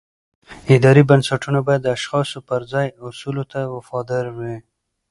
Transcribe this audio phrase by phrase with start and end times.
[0.75, 4.55] اداري بنسټونه باید د اشخاصو پر ځای اصولو ته وفادار وي